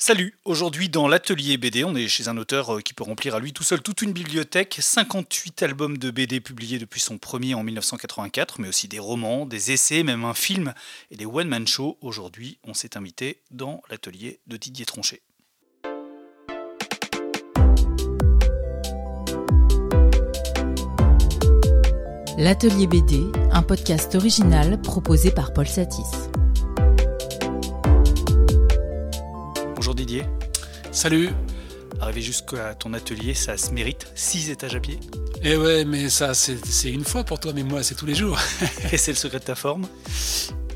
[0.00, 3.40] Salut, aujourd'hui dans l'atelier BD, on est chez un auteur euh, qui peut remplir à
[3.40, 7.64] lui tout seul toute une bibliothèque, 58 albums de BD publiés depuis son premier en
[7.64, 10.72] 1984, mais aussi des romans, des essais, même un film
[11.10, 11.98] et des one-man shows.
[12.00, 15.20] Aujourd'hui, on s'est invité dans l'atelier de Didier Tronchet.
[22.38, 26.30] L'atelier BD, un podcast original proposé par Paul Satis.
[29.78, 30.24] Bonjour Didier.
[30.90, 31.30] Salut.
[32.00, 34.10] Arriver jusqu'à ton atelier, ça se mérite.
[34.16, 34.98] 6 étages à pied.
[35.44, 38.40] Eh ouais, mais ça, c'est une fois pour toi, mais moi, c'est tous les jours.
[38.92, 39.86] Et c'est le secret de ta forme?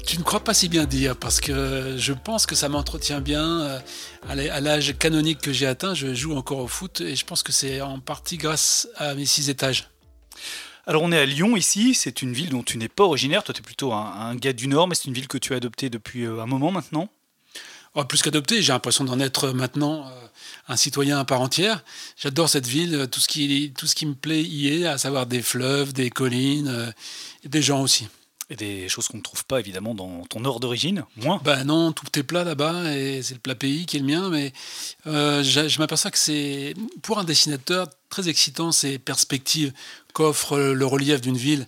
[0.07, 3.63] Tu ne crois pas si bien dire, parce que je pense que ça m'entretient bien.
[3.63, 3.81] Euh,
[4.29, 7.51] à l'âge canonique que j'ai atteint, je joue encore au foot, et je pense que
[7.51, 9.91] c'est en partie grâce à mes 6 étages.
[10.87, 13.53] Alors on est à Lyon ici, c'est une ville dont tu n'es pas originaire, toi
[13.53, 15.91] tu es plutôt un, gars du Nord, mais c'est une ville que tu as adoptée
[15.91, 17.09] depuis euh, un moment maintenant.
[17.95, 20.27] Oh, plus qu'adoptée, j'ai l'impression d'en être maintenant euh,
[20.69, 21.85] un citoyen à part entière.
[22.17, 25.27] J'adore cette ville, tout ce, qui, tout ce qui me plaît y est, à savoir
[25.27, 26.91] des fleuves, des collines, euh,
[27.45, 28.09] et des gens aussi.
[28.49, 31.93] Et des choses qu'on ne trouve pas évidemment dans ton nord d'origine, moins Ben non,
[31.93, 34.53] tout est plat là-bas, et c'est le plat pays qui est le mien, mais
[35.07, 39.73] je m'aperçois que c'est, pour un dessinateur, très excitant ces perspectives
[40.13, 41.67] qu'offre le relief d'une ville.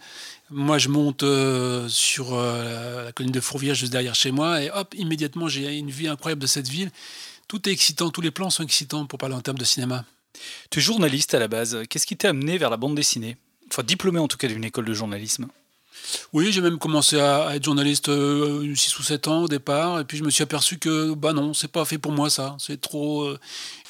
[0.56, 4.70] Moi, je monte euh, sur euh, la colline de Fourvière, juste derrière chez moi, et
[4.70, 6.92] hop, immédiatement, j'ai une vue incroyable de cette ville.
[7.48, 10.04] Tout est excitant, tous les plans sont excitants pour parler en termes de cinéma.
[10.70, 11.82] Tu es journaliste à la base.
[11.90, 13.36] Qu'est-ce qui t'a amené vers la bande dessinée?
[13.68, 15.48] Enfin, diplômé en tout cas d'une école de journalisme.
[16.32, 20.04] Oui, j'ai même commencé à, être journaliste 6 euh, ou 7 ans au départ, et
[20.04, 22.56] puis je me suis aperçu que, bah non, c'est pas fait pour moi ça.
[22.60, 23.28] C'est trop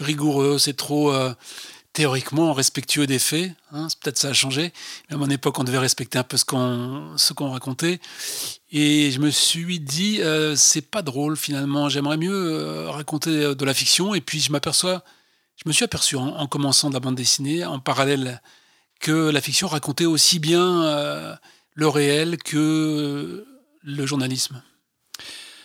[0.01, 1.12] rigoureux, c'est trop
[1.95, 3.53] théoriquement respectueux des faits.
[3.73, 4.73] Hein, peut-être ça a changé.
[5.09, 8.01] Mais à mon époque, on devait respecter un peu ce qu'on racontait.
[8.70, 11.89] Et je me suis dit, euh, c'est pas drôle finalement.
[11.89, 14.12] J'aimerais mieux euh, raconter euh, de la fiction.
[14.14, 15.03] Et puis je m'aperçois,
[15.56, 18.42] je me suis aperçu en, commençant la bande dessinée, en parallèle,
[19.01, 21.39] que la fiction racontait aussi bien
[21.74, 23.47] le réel que
[23.83, 24.63] le journalisme.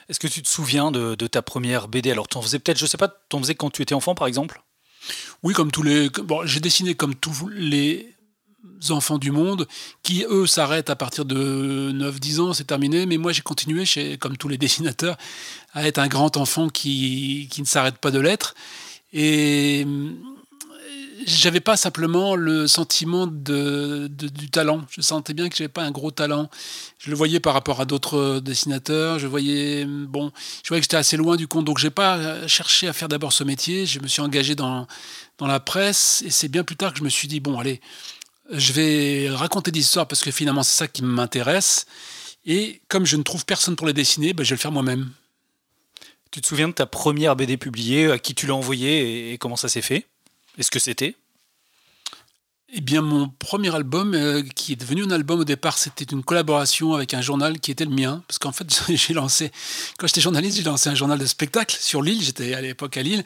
[0.09, 2.86] Est-ce que tu te souviens de, ta première BD Alors, tu en faisais peut-être, je
[2.86, 4.62] sais pas, tu en faisais quand tu étais enfant, par exemple?
[5.44, 6.10] Oui, comme tous les.
[6.10, 8.16] Bon, j'ai dessiné comme tous les
[8.90, 9.68] enfants du monde
[10.04, 13.06] qui, eux, s'arrêtent à partir de 9-10 ans, c'est terminé.
[13.06, 13.86] Mais moi, j'ai continué,
[14.20, 15.18] comme tous les dessinateurs,
[15.74, 18.56] à être un grand enfant qui, qui ne s'arrête pas de l'être.
[19.12, 19.86] Et
[21.25, 24.85] j'avais pas simplement le sentiment de, du talent.
[24.90, 26.50] Je sentais bien que j'avais pas un gros talent.
[26.97, 29.19] Je le voyais par rapport à d'autres dessinateurs.
[29.19, 30.31] Je voyais, bon,
[30.63, 31.66] je voyais que j'étais assez loin du compte.
[31.66, 33.85] Donc j'ai pas cherché à faire d'abord ce métier.
[33.85, 34.88] Je me suis engagé dans,
[35.38, 37.81] dans la presse et c'est bien plus tard que je me suis dit, bon, allez,
[38.52, 41.85] je vais raconter des histoires parce que finalement c'est ça qui m'intéresse.
[42.46, 45.09] Et comme je ne trouve personne pour les dessiner, ben, je vais le faire moi-même.
[46.31, 49.56] Tu te souviens de ta première BD publiée, à qui tu l'as envoyée et comment
[49.56, 50.06] ça s'est fait?
[50.58, 51.16] Est-ce que c'était?
[52.72, 56.24] Eh bien, mon premier album, euh, qui est devenu un album au départ, c'était une
[56.24, 58.24] collaboration avec un journal qui était le mien.
[58.28, 59.52] Parce qu'en fait, j'ai lancé,
[59.98, 62.22] quand j'étais journaliste, j'ai lancé un journal de spectacle sur Lille.
[62.22, 63.24] J'étais à l'époque à Lille.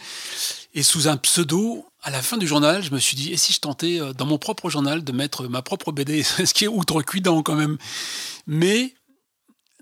[0.73, 3.51] Et sous un pseudo, à la fin du journal, je me suis dit, et si
[3.51, 6.69] je tentais euh, dans mon propre journal de mettre ma propre BD Ce qui est
[6.69, 7.77] outrecuidant quand même.
[8.47, 8.93] Mais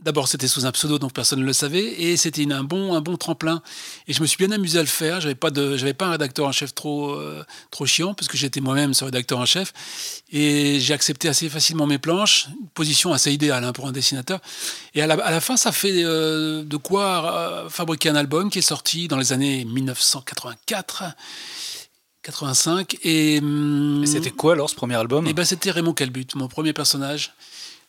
[0.01, 3.01] D'abord, c'était sous un pseudo, donc personne ne le savait, et c'était un bon, un
[3.01, 3.61] bon tremplin.
[4.07, 5.21] Et je me suis bien amusé à le faire.
[5.21, 8.35] J'avais pas de, j'avais pas un rédacteur en chef trop, euh, trop chiant, parce que
[8.35, 9.73] j'étais moi-même ce rédacteur en chef.
[10.31, 14.39] Et j'ai accepté assez facilement mes planches, une position assez idéale hein, pour un dessinateur.
[14.95, 18.63] Et à la, fin, ça fait euh, de quoi euh, fabriquer un album qui est
[18.63, 21.03] sorti dans les années 1984.
[22.23, 25.25] 85 et, hum, et c'était quoi alors ce premier album?
[25.25, 27.33] Et eh ben c'était Raymond Calbut, mon premier personnage.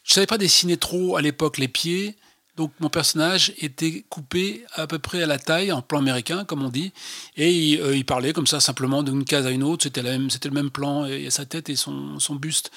[0.04, 2.16] Je savais pas dessiner trop à l'époque les pieds,
[2.56, 6.62] donc mon personnage était coupé à peu près à la taille, en plan américain, comme
[6.62, 6.92] on dit,
[7.36, 10.70] et il, euh, parlait comme ça simplement d'une case à une autre, c'était, le même
[10.70, 12.70] plan, et, sa tête et son, buste.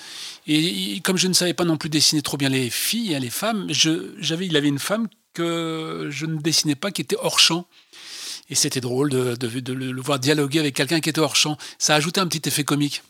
[0.47, 3.30] Et, comme je ne savais pas non plus dessiner trop bien les filles et les
[3.30, 7.68] femmes, j'avais, il avait une femme que je ne dessinais pas, qui était hors champ.
[8.50, 9.35] Et c'était drôle de,
[9.74, 11.58] le voir dialoguer avec quelqu'un qui était hors champ.
[11.79, 13.02] Ça a ajouté un petit effet comique.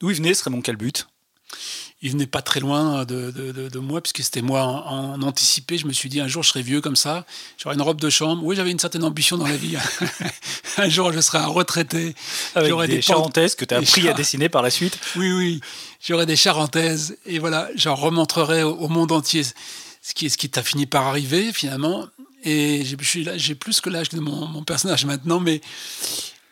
[0.00, 1.06] D'où il venait ce Raymond Calbut
[2.02, 5.78] il venait pas très loin de, de, moi, puisque c'était moi en, anticipé.
[5.78, 7.24] Je me suis dit, un jour, je serai vieux comme ça,
[7.56, 8.42] j'aurai une robe de chambre.
[8.44, 9.76] Oui, j'avais une certaine ambition dans la vie.
[10.78, 12.16] un jour, je serai un retraité.
[12.56, 14.98] Avec des, des charentaises que tu as appris à dessiner par la suite.
[15.14, 15.60] Oui, oui.
[16.00, 17.16] J'aurai des charentaises.
[17.24, 19.44] Et voilà, j'en remontrerai au, monde entier.
[19.44, 22.06] Ce qui, ce qui t'a fini par arriver, finalement.
[22.42, 25.60] Et j'ai plus que l'âge de mon, mon, personnage maintenant, mais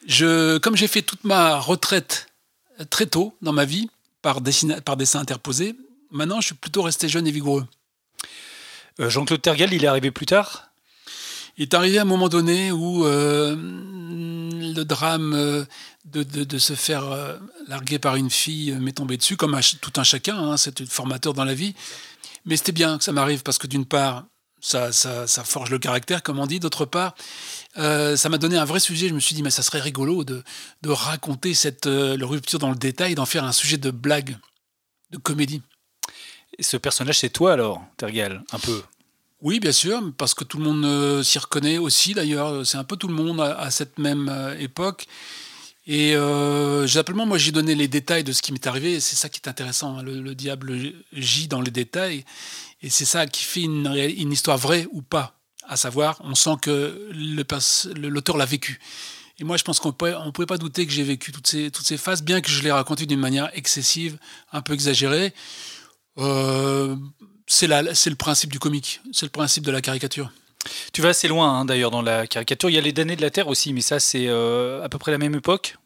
[0.06, 2.29] je, comme j'ai fait toute ma retraite
[2.91, 3.91] très tôt dans ma vie,
[4.22, 4.40] par,
[4.84, 5.76] par dessin interposé.
[6.11, 7.67] Maintenant, je suis plutôt resté jeune et vigoureux.
[9.00, 10.70] Euh, Jean-Claude Tergal, il est arrivé plus tard?
[11.56, 15.64] Il est arrivé à un moment donné où, euh, le drame euh,
[16.05, 17.05] de, de, se faire
[17.69, 21.44] larguer par une fille m'est tombé dessus, comme tout un chacun, hein, c'est formateur dans
[21.44, 21.75] la vie.
[22.46, 24.25] Mais c'était bien que ça m'arrive parce que d'une part,
[24.61, 26.61] ça, ça, ça, forge le caractère, comme on dit.
[26.61, 27.14] D'autre part,
[27.81, 29.09] ça m'a donné un vrai sujet.
[29.09, 30.43] Je me suis dit, mais ça serait rigolo de,
[30.82, 34.37] de raconter cette rupture dans le détail, d'en faire un sujet de blague,
[35.11, 35.62] de comédie.
[36.59, 38.82] Et ce personnage, c'est toi alors, Tergal, un peu?
[39.43, 42.67] Oui, bien sûr, parce que tout le monde euh, s'y reconnaît aussi d'ailleurs.
[42.67, 45.06] C'est un peu tout le monde à, cette même euh, époque.
[45.87, 49.00] Et euh, simplement, moi, j'ai donné les détails de ce qui m'est arrivé.
[49.00, 49.99] C'est ça qui est intéressant.
[49.99, 50.03] Hein.
[50.03, 50.77] Le, diable
[51.15, 52.25] gît dans les détails.
[52.82, 55.39] Et c'est ça qui fait une, une, histoire vraie ou pas.
[55.70, 57.08] À savoir, on sent que
[57.94, 58.81] l'auteur l'a vécu.
[59.38, 61.87] Et moi, je pense qu'on ne pouvait pas douter que j'ai vécu toutes ces, toutes
[61.87, 64.19] ces phases, bien que je les raconté d'une manière excessive,
[64.52, 65.32] un peu exagérée.
[66.19, 66.96] Euh,
[67.46, 70.32] c'est le principe du comique, c'est le principe de la caricature.
[70.93, 72.69] Tu vas assez loin hein, d'ailleurs dans la caricature.
[72.69, 74.99] Il y a les damnés de la Terre aussi, mais ça c'est euh, à peu
[74.99, 75.76] près la même époque.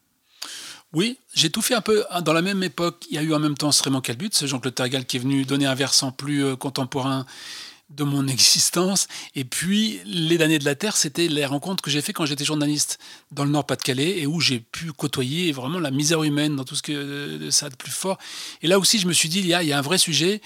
[0.94, 3.04] Oui, j'ai tout fait un peu hein, dans la même époque.
[3.10, 5.44] Il y a eu en même temps Raymond Calbut, ce Jean-Claude Tergal qui est venu
[5.44, 7.26] donner un versant plus euh, contemporain
[7.94, 9.06] de mon existence.
[9.34, 12.44] Et puis, Les damnés de la Terre, c'était les rencontres que j'ai fait quand j'étais
[12.44, 12.98] journaliste
[13.32, 16.82] dans le Nord-Pas-de-Calais et où j'ai pu côtoyer vraiment la misère humaine dans tout ce
[16.82, 18.18] que ça a de plus fort.
[18.62, 19.98] Et là aussi, je me suis dit, il y a, il y a un vrai
[19.98, 20.40] sujet,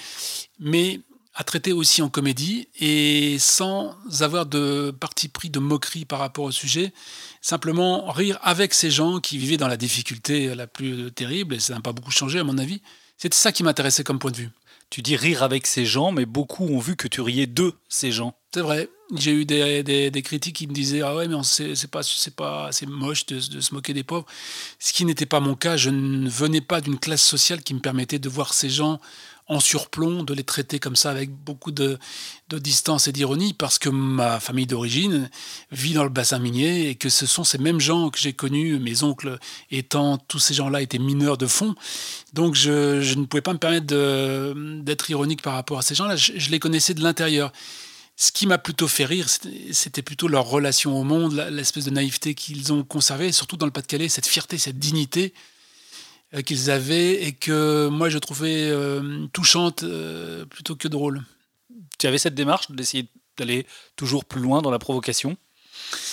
[0.59, 1.01] mais
[1.35, 6.45] à traiter aussi en comédie et sans avoir de parti pris de moquerie par rapport
[6.45, 6.93] au sujet,
[7.41, 11.75] simplement rire avec ces gens qui vivaient dans la difficulté la plus terrible, et ça
[11.75, 12.83] n'a pas beaucoup changé à mon avis.
[13.17, 14.51] C'était ça qui m'intéressait comme point de vue.
[14.91, 18.11] Tu dis rire avec ces gens, mais beaucoup ont vu que tu riais de ces
[18.11, 18.35] gens.
[18.55, 18.89] C'est vrai.
[19.17, 22.03] J'ai eu des, des, critiques qui me disaient Ah ouais, mais c'est pas,
[22.37, 24.27] pas c'est moche de, de, se moquer des pauvres.
[24.79, 25.77] Ce qui n'était pas mon cas.
[25.77, 29.01] Je ne venais pas d'une classe sociale qui me permettait de voir ces gens
[29.49, 31.99] en surplomb, de les traiter comme ça avec beaucoup de,
[32.53, 35.31] distance et d'ironie, parce que ma famille d'origine
[35.73, 38.79] vit dans le bassin minier et que ce sont ces mêmes gens que j'ai connus,
[38.79, 39.39] mes oncles
[39.71, 41.75] étant, tous ces gens-là étaient mineurs de fond.
[42.35, 43.87] Donc je, ne pouvais pas me permettre
[44.83, 46.17] d'être ironique par rapport à ces gens-là.
[46.17, 47.53] Je, les connaissais de l'intérieur.
[48.21, 49.29] Ce qui m'a plutôt fait rire,
[49.71, 53.71] c'était plutôt leur relation au monde, l'espèce de naïveté qu'ils ont conservée, surtout dans le
[53.71, 55.33] Pas-de-Calais, cette fierté, cette dignité
[56.35, 61.23] euh, qu'ils avaient et que moi je trouvais euh, touchante euh, plutôt que drôle.
[62.01, 63.07] Tu avais cette démarche d'essayer
[63.37, 65.37] d'aller toujours plus loin dans la provocation?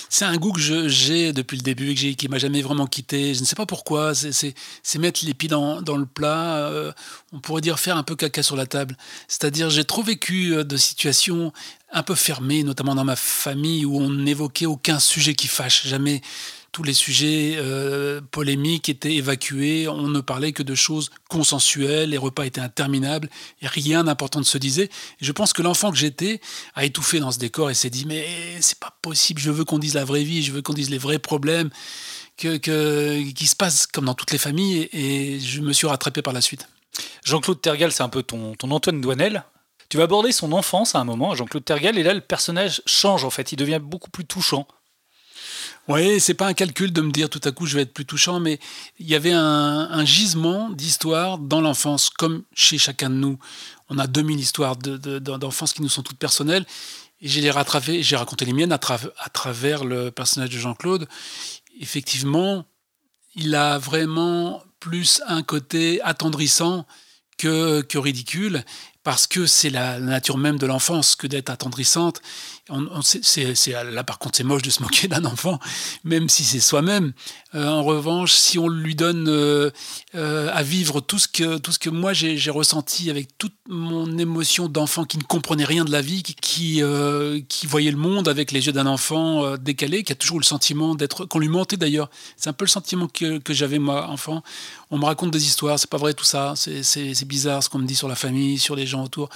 [0.09, 3.33] C'est un goût que j'ai depuis le début et qui m'a jamais vraiment quitté.
[3.33, 4.13] Je ne sais pas pourquoi.
[4.15, 4.53] C'est
[4.97, 6.93] mettre les pieds dans, dans le plat.
[7.33, 8.95] on pourrait dire faire un peu caca sur la table.
[9.27, 11.51] C'est-à-dire, j'ai trop vécu de situations
[11.91, 15.87] un peu fermées, notamment dans ma famille, où on n'évoquait aucun sujet qui fâche.
[15.87, 16.21] Jamais
[16.75, 22.17] tous les sujets euh, polémiques étaient évacués, on ne parlait que de choses consensuelles, les
[22.17, 23.29] repas étaient interminables,
[23.61, 24.89] rien d'important ne se disait.
[25.21, 26.41] Je pense que l'enfant que j'étais
[26.73, 28.27] a étouffé dans ce décor et s'est dit mais
[28.59, 30.97] c'est pas possible, je veux qu'on dise la vraie vie, je veux qu'on dise les
[30.97, 31.69] vrais problèmes
[32.35, 32.57] que,
[33.31, 36.41] qui se passent comme dans toutes les familles, et, je me suis rattrapé par la
[36.41, 36.67] suite.
[37.23, 39.45] Jean-Claude Tergal, c'est un peu ton, ton Antoine Douanel.
[39.87, 43.23] Tu vas aborder son enfance à un moment, Jean-Claude Tergal, et là le personnage change
[43.23, 44.67] en fait, il devient beaucoup plus touchant.
[45.87, 48.05] Oui, c'est pas un calcul de me dire tout à coup je vais être plus
[48.05, 48.59] touchant, mais
[48.97, 53.37] il y avait un, gisement d'histoire dans l'enfance, comme chez chacun de nous.
[53.89, 56.65] On a 2000 histoires d'enfance qui nous sont toutes personnelles,
[57.21, 61.07] et j'ai les rattrapées, j'ai raconté les miennes à, travers le personnage de Jean-Claude.
[61.79, 62.65] Effectivement,
[63.35, 66.87] il a vraiment plus un côté attendrissant
[67.37, 68.63] que, que ridicule
[69.03, 72.21] parce que c'est la nature même de l'enfance que d'être attendrissante.
[72.67, 75.59] Là, par contre, c'est moche de se moquer d'un enfant,
[76.03, 77.13] même si c'est soi-même.
[77.53, 79.69] Euh, en revanche, si on lui donne euh,
[80.15, 84.17] euh, à vivre tout ce que, tout ce que moi j'ai, ressenti avec toute mon
[84.17, 86.81] émotion d'enfant qui ne comprenait rien de la vie, qui,
[87.49, 90.95] qui voyait le monde avec les yeux d'un enfant décalé, qui a toujours le sentiment
[90.95, 91.25] d'être.
[91.25, 92.09] qu'on lui mentait d'ailleurs.
[92.37, 94.41] C'est un peu le sentiment que, que j'avais moi, enfant.
[94.89, 97.87] On me raconte des histoires, c'est pas vrai tout ça, c'est bizarre ce qu'on me
[97.87, 99.29] dit sur la famille, sur les gens autour.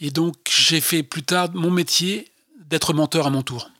[0.00, 2.30] Et donc, j'ai fait plus tard mon métier
[2.70, 3.70] d'être menteur à mon tour.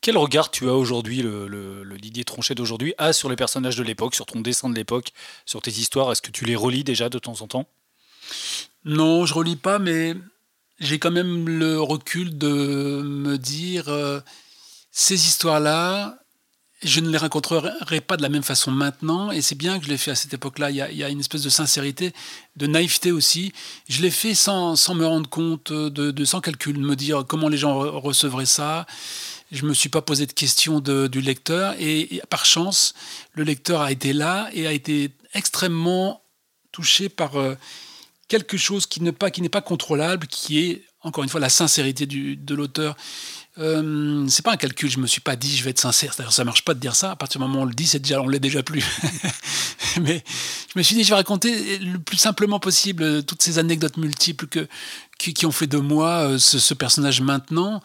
[0.00, 4.14] Quel regard tu as aujourd'hui, le, Didier Tronchet d'aujourd'hui, a sur les personnages de l'époque,
[4.14, 5.12] sur ton dessin de l'époque,
[5.44, 6.10] sur tes histoires?
[6.10, 7.68] Est-ce que tu les relis déjà de temps en temps?
[8.84, 10.14] Non, je relis pas, mais
[10.78, 14.20] j'ai quand même le recul de me dire euh,
[14.90, 16.19] ces histoires-là,
[16.82, 19.90] je ne les rencontrerai pas de la même façon maintenant, et c'est bien que je
[19.90, 20.70] l'ai fait à cette époque-là.
[20.70, 22.12] Il, y, a, une espèce de sincérité,
[22.56, 23.52] de naïveté aussi.
[23.88, 27.48] Je l'ai fait sans, sans, me rendre compte, de, sans calcul, de me dire comment
[27.48, 28.86] les gens recevraient ça.
[29.52, 32.94] Je me suis pas posé de questions du lecteur, et, par chance,
[33.34, 36.22] le lecteur a été là et a été extrêmement
[36.72, 37.56] touché par euh,
[38.28, 42.06] quelque chose qui n'est pas, qui pas contrôlable, qui est, encore une fois, la sincérité
[42.06, 42.96] de l'auteur.
[43.58, 44.90] Euh, c'est pas un calcul.
[44.90, 46.14] Je me suis pas dit, je vais être sincère.
[46.16, 47.12] D'ailleurs, ça marche pas de dire ça.
[47.12, 48.84] À partir du moment où on le dit, c'est déjà, on l'est déjà plus.
[50.00, 50.22] Mais
[50.72, 54.46] je me suis dit, je vais raconter le plus simplement possible toutes ces anecdotes multiples
[54.46, 54.68] que,
[55.18, 57.82] qui, ont fait de moi ce, personnage maintenant.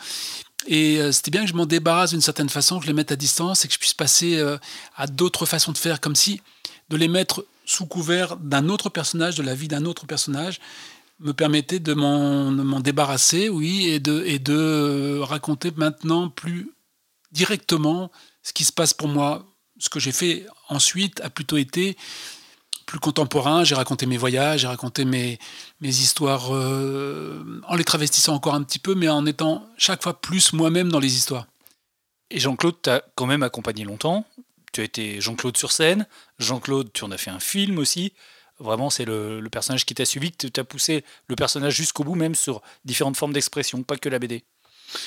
[0.67, 3.15] Et c'était bien que je m'en débarrasse d'une certaine façon, que je les mette à
[3.15, 4.39] distance et que je puisse passer
[4.95, 6.41] à d'autres façons de faire, comme si
[6.89, 10.59] de les mettre sous couvert d'un autre personnage, de la vie d'un autre personnage,
[11.19, 16.71] me permettait de m'en débarrasser, oui, et de, de raconter maintenant plus
[17.31, 18.11] directement
[18.43, 19.45] ce qui se passe pour moi.
[19.77, 21.97] Ce que j'ai fait ensuite a plutôt été
[22.85, 23.63] plus contemporain.
[23.63, 25.39] J'ai raconté mes voyages, j'ai raconté mes,
[25.81, 30.21] mes histoires euh, en les travestissant encore un petit peu, mais en étant chaque fois
[30.21, 31.47] plus moi-même dans les histoires.
[32.29, 34.25] Et Jean-Claude t'a quand même accompagné longtemps
[34.75, 36.05] tu as été Jean-Claude sur scène.
[36.37, 38.11] Jean-Claude, tu en as fait un film aussi.
[38.59, 42.35] Vraiment, c'est le, personnage qui t'a suivi, qui t'a poussé le personnage jusqu'au bout, même
[42.35, 44.43] sur différentes formes d'expression, pas que la BD.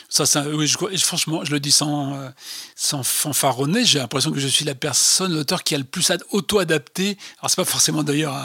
[0.09, 2.29] Ça, oui, franchement, je le dis sans, euh,
[2.75, 3.85] sans fanfaronner.
[3.85, 7.17] J'ai l'impression que je suis la personne, l'auteur qui a le plus auto-adapté.
[7.39, 8.37] Alors, c'est pas forcément d'ailleurs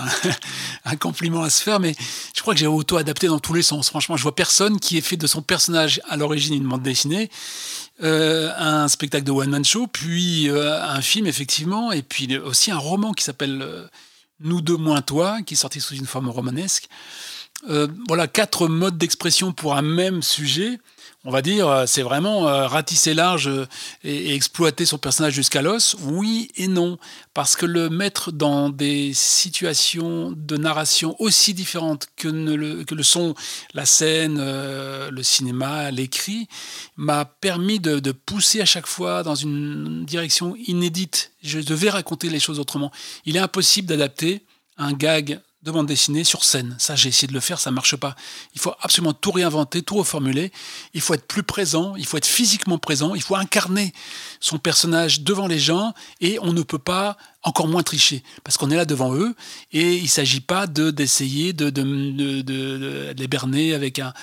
[0.86, 1.96] un, compliment à se faire, mais
[2.34, 3.90] je crois que j'ai auto-adapté dans tous les sens.
[3.90, 7.30] Franchement, je vois personne qui ait fait de son personnage à l'origine une bande dessinée,
[8.04, 12.78] euh, un spectacle de one-man show, puis euh, un film, effectivement, et puis aussi un
[12.78, 13.90] roman qui s'appelle
[14.44, 16.90] Nous deux moins toi, qui est sous une forme romanesque.
[18.08, 20.80] Voilà, quatre modes d'expression pour un même sujet
[21.26, 23.66] on va dire, euh, c'est vraiment euh, ratisser large euh,
[24.04, 26.98] et, exploiter son personnage jusqu'à l'os Oui et non,
[27.34, 33.04] parce que le mettre dans des situations de narration aussi différentes que, le, que le
[33.04, 33.36] son,
[33.74, 36.48] la scène, le cinéma, l'écrit,
[36.98, 41.32] m'a permis de, pousser à chaque fois dans une direction inédite.
[41.42, 42.92] Je devais raconter les choses autrement.
[43.26, 44.44] Il est impossible d'adapter
[44.78, 46.76] un gag de bande dessinée sur scène.
[46.78, 48.16] Ça, j'ai essayé de le faire, ça marche pas.
[48.54, 50.52] Il faut absolument tout réinventer, tout reformuler.
[50.94, 53.94] Il faut être plus présent, il faut être physiquement présent, il faut incarner
[54.42, 58.72] son personnage devant les gens et on ne peut pas encore moins tricher parce qu'on
[58.72, 59.36] est là devant eux
[59.72, 64.14] et il s'agit pas de d'essayer de, de, les berner avec un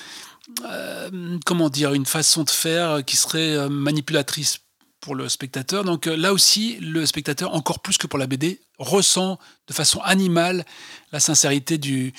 [0.65, 4.59] euh, comment dire une façon de faire qui serait euh, manipulatrice
[5.01, 5.85] pour le spectateur.
[5.85, 10.01] Donc euh, là aussi, le spectateur, encore plus que pour la BD, ressent de façon
[10.01, 10.65] animale
[11.13, 12.13] la sincérité du,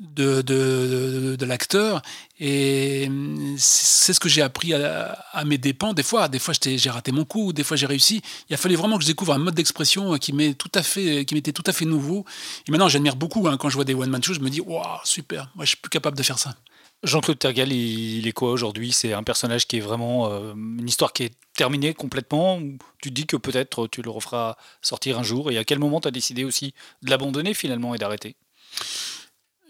[0.00, 2.02] de, de, l'acteur.
[2.40, 5.92] Et hum, c'est ce que j'ai appris à, mes dépens.
[5.92, 8.22] Des fois, des fois j'ai raté mon coup, des fois j'ai réussi.
[8.48, 11.24] Il a fallu vraiment que je découvre un mode d'expression qui m'est tout à fait,
[11.32, 12.24] m'était tout à fait nouveau.
[12.66, 13.46] Et maintenant, j'admire beaucoup.
[13.48, 15.78] Hein, quand je vois des one-man shows, je me dis, waouh, super, moi je suis
[15.78, 16.54] plus capable de faire ça.
[17.02, 18.92] Jean-Claude Tergal, il, est quoi aujourd'hui?
[18.92, 22.60] C'est un personnage qui est vraiment euh, une histoire qui est terminée complètement
[23.00, 26.00] Tu te dis que peut-être tu le referas sortir un jour Et à quel moment
[26.00, 28.36] tu as décidé aussi de l'abandonner finalement et d'arrêter?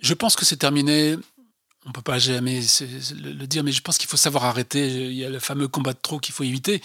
[0.00, 1.16] Je pense que c'est terminé.
[1.86, 4.86] On ne peut pas jamais le dire, mais je pense qu'il faut savoir arrêter.
[4.86, 6.82] Il y a le fameux combat de trop qu'il faut éviter.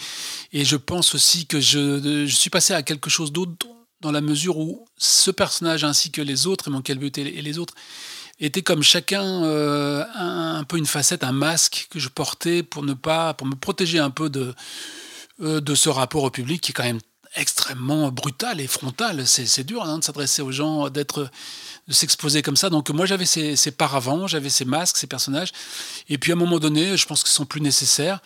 [0.52, 3.66] Et je pense aussi que je, suis passé à quelque chose d'autre
[4.00, 7.74] dans la mesure où ce personnage ainsi que les autres, et but et les autres,
[8.46, 12.94] était comme chacun euh, un, peu une facette, un masque que je portais pour ne
[12.94, 14.54] pas, pour me protéger un peu de,
[15.42, 17.00] euh, de ce rapport au public qui est quand même
[17.34, 19.26] extrêmement brutal et frontal.
[19.26, 21.30] C'est dur hein, de s'adresser aux gens, d'être,
[21.86, 22.70] de s'exposer comme ça.
[22.70, 25.52] Donc moi j'avais ces, ces paravents, j'avais ces masques, ces personnages.
[26.08, 28.20] Et puis à un moment donné, je pense qu'ils sont plus nécessaires.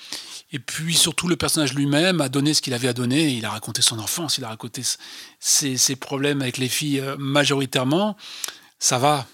[0.53, 3.29] Et puis surtout le personnage lui-même a donné ce qu'il avait à donner.
[3.29, 4.83] Il a raconté son enfance, il a raconté
[5.41, 8.17] ses, ses problèmes avec les filles euh, majoritairement.
[8.79, 9.27] Ça va,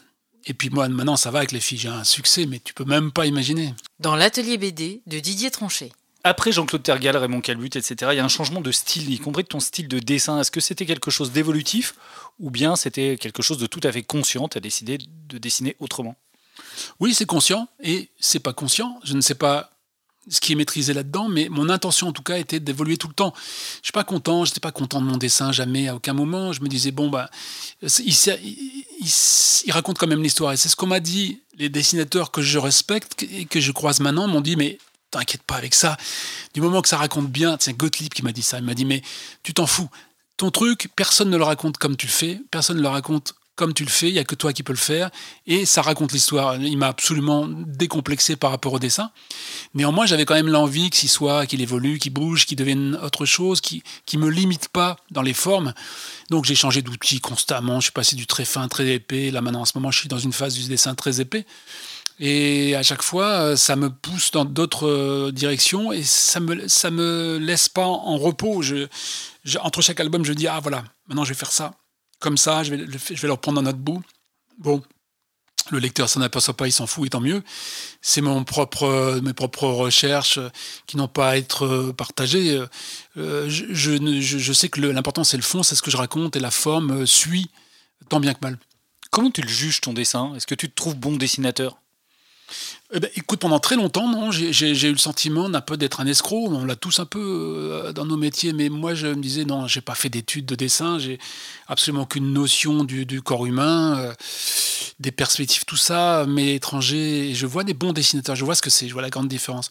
[0.49, 1.79] et puis moi, maintenant, ça va avec les filles.
[1.79, 3.75] J'ai un succès, mais tu peux même pas imaginer.
[4.01, 5.93] Dans l'atelier BD de Didier Tronchet.
[6.25, 9.45] Après Jean-Claude Tergal, Raymond Calbut, etc., il y a un changement de style, y compris
[9.45, 10.41] de ton style de dessin.
[10.41, 11.95] Est-ce que c'était quelque chose d'évolutif
[12.41, 15.77] ou bien c'était quelque chose de tout à fait conscient Tu as décidé de dessiner
[15.81, 16.17] autrement?
[16.99, 18.99] Oui, c'est conscient et c'est pas conscient.
[19.05, 19.78] Je ne sais pas
[20.29, 23.15] ce qui est maîtrisé là-dedans, mais mon intention en tout cas était d'évoluer tout le
[23.15, 23.33] temps.
[23.37, 26.53] Je suis pas content, je n'étais pas content de mon dessin jamais à aucun moment.
[26.53, 27.31] Je me disais bon bah
[27.83, 28.15] il,
[29.65, 32.59] il, raconte quand même l'histoire et c'est ce qu'on m'a dit les dessinateurs que je
[32.59, 34.79] respecte et que je croise maintenant m'ont dit mais
[35.11, 35.97] t'inquiète pas avec ça.
[36.55, 38.59] Du moment que ça raconte bien, c'est Gottlieb qui m'a dit ça.
[38.59, 39.03] Il m'a dit mais
[39.43, 39.89] tu t'en fous.
[40.37, 43.75] Ton truc, personne ne le raconte comme tu le fais, personne ne le raconte comme
[43.75, 45.11] tu le fais, il n'y a que toi qui peux le faire,
[45.47, 46.57] et ça raconte l'histoire.
[46.57, 49.11] Il m'a absolument décomplexé par rapport au dessin.
[49.75, 53.61] Néanmoins, j'avais quand même l'envie qu'il soit, qu'il évolue, qu'il bouge, qu'il devienne autre chose,
[53.61, 53.83] qui
[54.15, 55.75] ne me limite pas dans les formes.
[56.31, 59.63] Donc j'ai changé d'outil constamment, je suis passé du très fin, très épais, là maintenant
[59.63, 61.47] en ce moment je suis dans une phase du dessin très épais.
[62.21, 66.67] Et à chaque fois, euh, ça me pousse dans d'autres euh, directions et ça me
[66.67, 68.63] ça me laisse pas en repos.
[69.61, 71.75] Entre chaque album, je dis ah voilà, maintenant je vais faire ça,
[72.19, 74.03] comme ça, je vais, je vais le reprendre dans notre bout.
[74.59, 74.83] Bon,
[75.71, 77.43] le lecteur s'en aperçoit pas, il s'en fout, et tant mieux.
[78.01, 80.39] C'est propre, mes propres recherches
[80.87, 82.61] qui n'ont pas à être partagées.
[83.17, 86.37] Euh, je, je, je, sais que l'important c'est le fond, c'est ce que je raconte,
[86.37, 87.51] et la forme suit
[88.09, 88.59] tant bien que mal.
[89.11, 90.35] Comment tu le juges ton dessin?
[90.35, 91.81] Est-ce que tu te trouves bon dessinateur?
[92.95, 96.07] Eh ben, écoute, pendant très longtemps, non, j'ai eu le sentiment d'un peu d'être un
[96.07, 96.49] escroc.
[96.49, 99.67] On l'a tous un peu euh, dans nos métiers, mais moi, je me disais non,
[99.67, 101.19] j'ai pas fait d'études de dessin, j'ai
[101.67, 104.15] absolument aucune notion du, corps humain, euh,
[105.01, 106.25] des perspectives, tout ça.
[106.27, 109.11] Mais étranger, je vois des bons dessinateurs, je vois ce que c'est, je vois la
[109.11, 109.71] grande différence.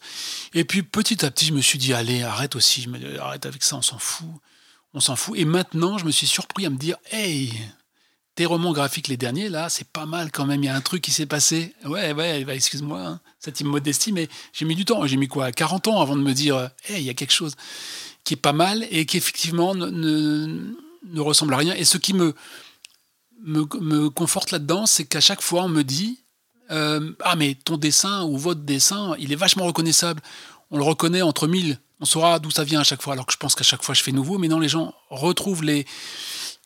[0.54, 2.86] Et puis petit à petit, je me suis dit allez, arrête aussi,
[3.20, 4.28] arrête avec ça, on s'en fout,
[4.94, 5.36] on s'en fout.
[5.38, 7.52] Et maintenant, je me suis surpris à me dire hey,
[8.38, 10.62] tes romans graphiques, les derniers, là, c'est pas mal quand même.
[10.62, 11.74] Il y a un truc qui s'est passé.
[11.84, 15.04] Ouais, ouais, bah, excuse-moi, hein, cette immodestie, mais j'ai mis du temps.
[15.08, 17.56] J'ai mis quoi 40 ans avant de me dire, hé, il y a quelque chose
[18.22, 21.74] qui est pas mal et qui effectivement ne, ne, ressemble à rien.
[21.74, 22.32] Et ce qui me,
[23.42, 26.20] me, conforte là-dedans, c'est qu'à chaque fois, on me dit,
[26.70, 30.22] euh, ah, mais ton dessin ou votre dessin, il est vachement reconnaissable.
[30.70, 31.80] On le reconnaît entre mille.
[32.00, 33.14] On saura d'où ça vient à chaque fois.
[33.14, 34.38] Alors que je pense qu'à chaque fois, je fais nouveau.
[34.38, 35.86] Mais non, les gens retrouvent les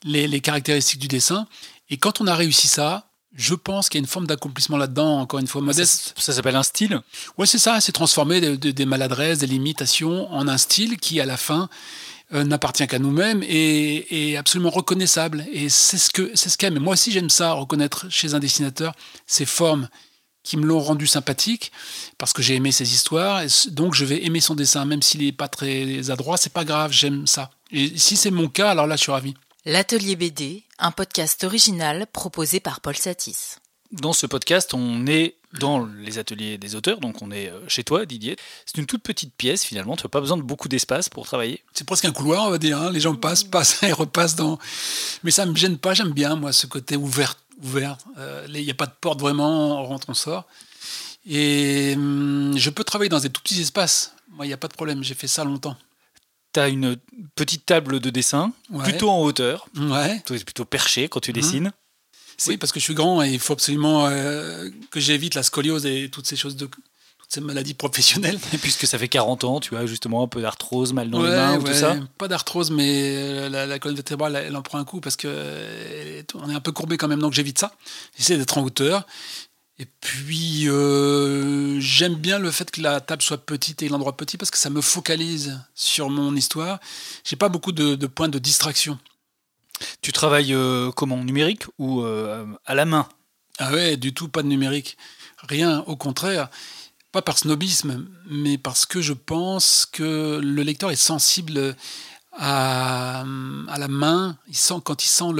[0.04, 1.46] les, caractéristiques du dessin.
[1.90, 5.20] Et quand on a réussi ça, je pense qu'il y a une forme d'accomplissement là-dedans,
[5.20, 6.14] encore une fois modeste.
[6.18, 7.00] Ça, s'appelle un style?
[7.38, 11.38] Ouais, c'est ça, c'est transformer des, maladresses, des limitations en un style qui, à la
[11.38, 11.68] fin,
[12.34, 15.46] euh, n'appartient qu'à nous-mêmes et est absolument reconnaissable.
[15.50, 16.78] Et c'est ce que c'est ce qu'aime.
[16.78, 18.94] Moi aussi, j'aime ça, reconnaître chez un dessinateur
[19.26, 19.88] ces formes
[20.42, 21.72] qui me l'ont rendu sympathique
[22.18, 23.42] parce que j'ai aimé ses histoires.
[23.42, 26.64] Et donc, je vais aimer son dessin, même s'il n'est pas très adroit, c'est pas
[26.64, 27.50] grave, j'aime ça.
[27.70, 29.34] Et si c'est mon cas, alors là, je suis ravi.
[29.64, 33.58] L'Atelier BD, un podcast original proposé par Paul Satis.
[33.92, 37.84] Dans ce podcast, on est dans les ateliers des auteurs, donc on est euh, chez
[37.84, 38.36] toi, Didier.
[38.64, 41.62] C'est une toute petite pièce finalement, tu n'as pas besoin de beaucoup d'espace pour travailler.
[41.74, 42.78] C'est presque un couloir, on va dire.
[42.78, 42.90] Hein.
[42.90, 44.58] Les gens passent, passent et repassent dans.
[45.24, 47.36] Mais ça me gêne pas, j'aime bien moi ce côté ouvert.
[47.62, 47.98] Ouvert.
[48.18, 50.46] Euh, il n'y a pas de porte vraiment, on rentre, on sort.
[51.26, 54.14] Et hum, je peux travailler dans des tout petits espaces.
[54.30, 55.76] Moi, il n'y a pas de problème, j'ai fait ça longtemps
[56.52, 56.96] tu as une
[57.34, 58.52] petite table de dessin,
[58.82, 59.66] plutôt en hauteur.
[59.76, 60.22] Ouais.
[60.26, 61.34] Tu es plutôt perché quand tu mhm.
[61.34, 61.72] dessines.
[62.48, 65.86] Oui, parce que je suis grand et il faut absolument euh, que j'évite la scoliose
[65.86, 66.68] et toutes ces choses de
[67.40, 68.38] maladies professionnelles.
[68.52, 71.30] Et puisque ça fait 40 ans, tu as justement un peu d'arthrose, mal dans les
[71.30, 71.96] mains ou tout ça.
[72.18, 76.50] Pas d'arthrose, mais euh, la, colonne vertébrale, elle, en prend un coup parce que on
[76.50, 77.72] est un peu courbé quand même, donc j'évite ça.
[78.16, 79.06] J'essaie d'être en hauteur.
[79.82, 84.36] Et puis, euh, j'aime bien le fait que la table soit petite et l'endroit petit
[84.36, 86.78] parce que ça me focalise sur mon histoire.
[87.24, 88.98] J'ai pas beaucoup de, points de distraction.
[90.00, 93.08] Tu travailles euh, comment Numérique ou euh, à la main?
[93.58, 94.96] Ah ouais, du tout pas de numérique.
[95.48, 96.48] Rien, au contraire.
[97.12, 101.76] Pas par snobisme, mais parce que je pense que le lecteur est sensible
[102.32, 103.24] à,
[103.78, 104.38] la main.
[104.48, 105.32] Il sent, quand il sent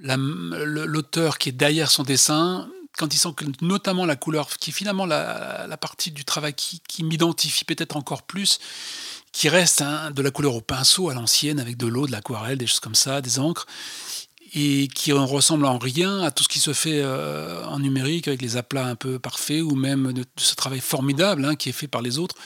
[0.00, 4.72] l'auteur qui est derrière son dessin, quand ils sentent que notamment la couleur, qui est
[4.72, 8.58] finalement la, partie du travail qui, m'identifie peut-être encore plus,
[9.32, 12.58] qui reste hein, de la couleur au pinceau à l'ancienne, avec de l'eau, de l'aquarelle,
[12.58, 13.66] des choses comme ça, des encres,
[14.54, 18.42] et qui ressemble en rien à tout ce qui se fait euh, en numérique, avec
[18.42, 21.88] les aplats un peu parfaits, ou même de, ce travail formidable hein, qui est fait
[21.88, 22.36] par les autres.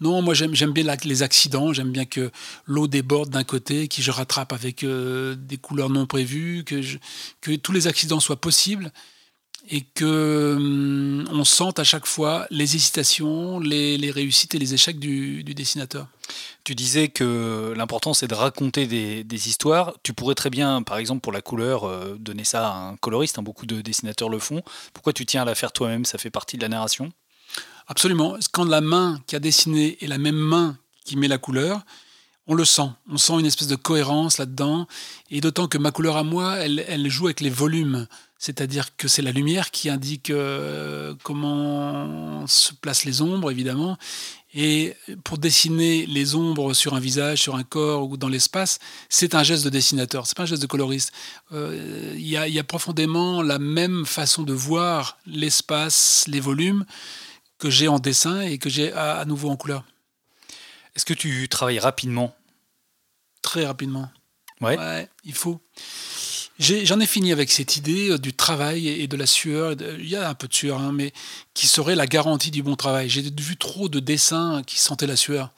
[0.00, 2.32] Non, moi j'aime bien les accidents, j'aime bien que
[2.66, 7.72] l'eau déborde d'un côté, que je rattrape avec euh, des couleurs non prévues, que tous
[7.72, 8.90] les accidents soient possibles
[9.70, 14.98] et que hum, on sente à chaque fois les hésitations, les, réussites et les échecs
[14.98, 16.08] du, dessinateur.
[16.64, 19.94] Tu disais que l'important c'est de raconter des, histoires.
[20.02, 23.38] Tu pourrais très bien, par exemple pour la couleur, euh, donner ça à un coloriste.
[23.38, 24.62] Hein, beaucoup de dessinateurs le font.
[24.92, 26.04] Pourquoi tu tiens à la faire toi-même?
[26.04, 27.12] Ça fait partie de la narration?
[27.86, 28.36] Absolument.
[28.52, 31.82] Quand la main qui a dessiné est la même main qui met la couleur,
[32.52, 32.90] on le sent.
[33.10, 34.86] On sent une espèce de cohérence là-dedans.
[35.30, 38.06] Et d'autant que ma couleur à moi, elle joue avec les volumes
[38.42, 43.96] c'est-à-dire que c'est la lumière qui indique euh, comment se placent les ombres, évidemment.
[44.52, 49.36] Et pour dessiner les ombres sur un visage, sur un corps ou dans l'espace, c'est
[49.36, 51.12] un geste de dessinateur, c'est pas un geste de coloriste.
[51.52, 56.84] Euh, il y, a profondément la même façon de voir l'espace, les volumes
[57.58, 59.84] que j'ai en dessin et que j'ai à, nouveau en couleur.
[60.96, 62.34] Est-ce que tu travailles rapidement
[63.42, 64.08] Très rapidement.
[64.60, 64.78] Ouais.
[64.78, 65.08] ouais.
[65.24, 65.60] il faut.
[66.58, 69.74] J'en ai, fini avec cette idée euh, du travail et de la sueur.
[69.98, 71.12] Il y a un peu de sueur, hein, mais
[71.54, 73.08] qui serait la garantie du bon travail.
[73.08, 75.50] J'ai vu trop de dessins qui sentaient la sueur.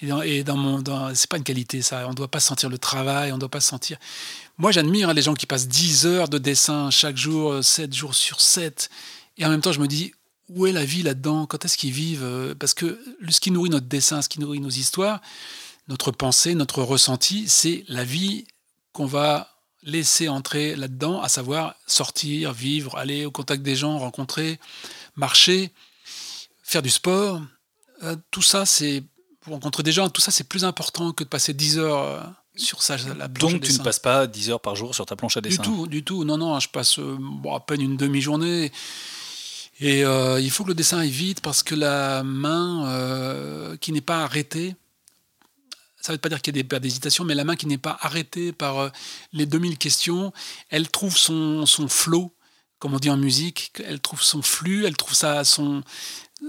[0.00, 0.82] Et dans, mon,
[1.14, 2.06] c'est pas une qualité ça.
[2.06, 3.98] On ne doit pas sentir le travail, on ne doit pas sentir.
[4.56, 8.14] Moi, j'admire hein, les gens qui passent 10 heures de dessin chaque jour, 7 jours
[8.14, 8.90] sur 7.
[9.38, 10.12] Et en même temps, je me dis,
[10.48, 11.46] où est la vie là-dedans?
[11.46, 12.24] Quand est-ce qu'ils vivent?
[12.24, 15.20] Euh, Parce que ce qui nourrit notre dessin, ce qui nourrit nos histoires,
[15.88, 18.46] notre pensée, notre ressenti, c'est la vie
[18.92, 24.58] qu'on va laisser entrer là-dedans, à savoir sortir, vivre, aller au contact des gens, rencontrer,
[25.16, 25.72] marcher,
[26.62, 27.40] faire du sport.
[28.02, 29.02] Euh, tout ça, c'est
[29.40, 32.20] pour rencontrer des gens, tout ça, c'est plus important que de passer 10 heures euh,
[32.56, 32.96] sur ça.
[33.16, 35.62] La Donc tu ne passes pas 10 heures par jour sur ta planche à dessin
[35.62, 36.24] Du tout, du tout.
[36.24, 37.16] Non, non, je passe euh,
[37.54, 38.72] à peine une demi-journée.
[39.80, 44.24] Et il faut que le dessin aille vite parce que la main qui n'est pas
[44.24, 44.74] arrêtée,
[46.08, 47.76] ça ne veut pas dire qu'il y a des d'hésitation, mais la main qui n'est
[47.76, 48.88] pas arrêtée par euh,
[49.34, 50.32] les 2000 questions,
[50.70, 52.34] elle trouve son, son flow,
[52.78, 55.82] comme on dit en musique, elle trouve son flux, elle trouve ça, son,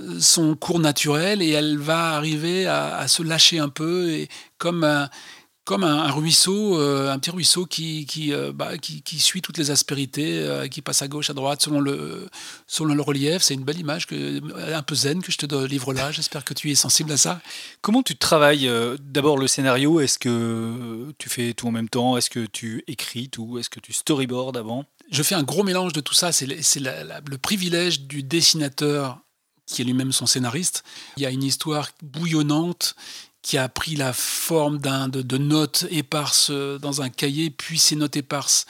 [0.01, 5.09] euh, cours naturel et elle va arriver à, se lâcher un peu et comme un,
[5.69, 9.59] comme un, ruisseau, euh, un petit ruisseau qui, qui, euh, bah, qui, qui, suit toutes
[9.59, 12.27] les aspérités, euh, qui passe à gauche, à droite, selon le,
[12.65, 13.43] selon le relief.
[13.43, 14.41] C'est une belle image, que,
[14.73, 16.11] un peu zen, que je te livre là.
[16.11, 17.39] J'espère que tu es sensible à ça.
[17.81, 18.67] Comment tu travailles
[18.99, 22.17] D'abord le scénario, est-ce que tu fais tout en même temps?
[22.17, 23.59] Est-ce que tu écris tout?
[23.59, 24.85] Est-ce que tu storyboard avant?
[25.11, 26.31] Je fais un gros mélange de tout ça.
[26.31, 29.19] C'est le privilège du dessinateur
[29.67, 30.83] qui est lui-même son scénariste.
[31.17, 32.95] Il y a une histoire bouillonnante
[33.41, 37.95] qui a pris la forme d'un de, notes éparses euh, dans un cahier, puis ces
[37.95, 38.65] notes éparses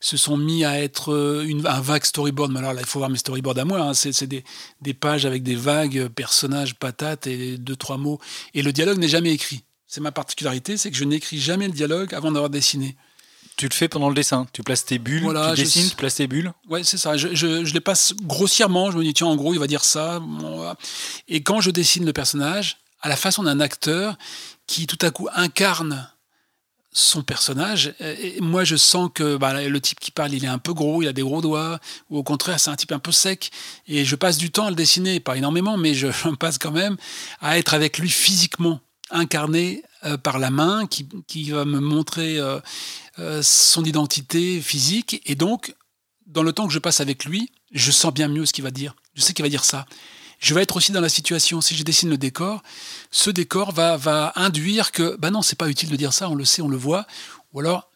[0.00, 2.52] se sont mis à être euh, une, un vague storyboard.
[2.52, 3.80] Mais alors là, il faut voir mes storyboards à moi.
[3.80, 3.94] Hein.
[3.94, 4.44] C'est des,
[4.80, 8.20] des, pages avec des vagues, personnages, patates et deux, trois mots.
[8.54, 9.64] Et le dialogue n'est jamais écrit.
[9.86, 12.96] C'est ma particularité, c'est que je n'écris jamais le dialogue avant d'avoir dessiné.
[13.56, 14.46] Tu le fais pendant le dessin.
[14.52, 16.52] Tu places tes bulles, tu dessines, tu places tes bulles.
[16.68, 17.16] Ouais, c'est ça.
[17.16, 18.92] Je, je, je, les passe grossièrement.
[18.92, 20.22] Je me dis, tiens, en gros, il va dire ça.
[21.26, 24.16] Et quand je dessine le personnage, à la façon d'un acteur
[24.66, 26.08] qui tout à coup incarne
[26.92, 27.94] son personnage.
[28.00, 31.02] Et moi, je sens que bah, le type qui parle, il est un peu gros,
[31.02, 31.78] il a des gros doigts,
[32.10, 33.50] ou au contraire, c'est un type un peu sec.
[33.86, 36.08] Et je passe du temps à le dessiner, pas énormément, mais je,
[36.38, 36.96] passe quand même
[37.40, 38.80] à être avec lui physiquement,
[39.10, 42.58] incarné euh, par la main, qui, va me montrer euh,
[43.18, 45.22] euh, son identité physique.
[45.26, 45.74] Et donc,
[46.26, 48.70] dans le temps que je passe avec lui, je sens bien mieux ce qu'il va
[48.70, 48.94] dire.
[49.14, 49.86] Je sais qu'il va dire ça
[50.38, 52.62] je vais être aussi dans la situation, si je dessine le décor,
[53.10, 56.44] ce décor va, induire que, bah non, c'est pas utile de dire ça, on le
[56.44, 57.06] sait, on le voit,
[57.52, 57.90] ou alors,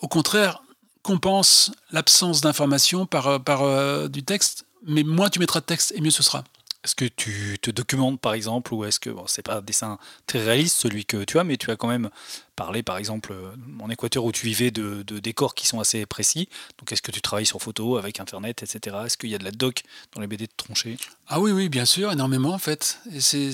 [0.00, 0.62] au contraire,
[1.02, 6.00] compense l'absence d'information par, par euh, du texte, mais moins tu mettras de texte et
[6.00, 6.44] mieux ce sera.
[6.84, 9.98] Est-ce que tu te documentes par exemple, ou est-ce que bon, c'est pas un dessin
[10.26, 12.08] très réaliste celui que tu as, mais tu as quand même
[12.54, 16.48] parlé par exemple euh, en Équateur où tu vivais de, décors qui sont assez précis.
[16.78, 18.96] Donc est-ce que tu travailles sur photo avec internet, etc.
[19.06, 19.82] Est-ce qu'il y a de la doc
[20.14, 23.00] dans les BD de Tronché Ah oui, oui, bien sûr, énormément en fait.
[23.18, 23.52] C'est